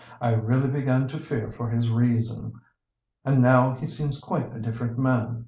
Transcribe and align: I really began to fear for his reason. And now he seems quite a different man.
I 0.19 0.31
really 0.33 0.67
began 0.67 1.07
to 1.09 1.19
fear 1.19 1.51
for 1.51 1.69
his 1.69 1.91
reason. 1.91 2.53
And 3.23 3.39
now 3.39 3.75
he 3.75 3.85
seems 3.85 4.19
quite 4.19 4.51
a 4.51 4.59
different 4.59 4.97
man. 4.97 5.39